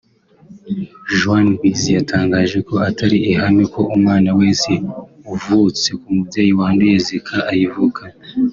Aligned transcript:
Joan 1.17 1.47
Guiz 1.59 1.81
yatangaje 1.97 2.57
ko 2.67 2.73
atari 2.89 3.17
ihame 3.31 3.63
ko 3.73 3.81
umwana 3.95 4.29
wese 4.39 4.71
uvutse 5.33 5.87
ku 6.01 6.07
mubyeyi 6.15 6.51
wanduye 6.59 6.95
Zika 7.05 7.37
ayivukana 7.53 8.15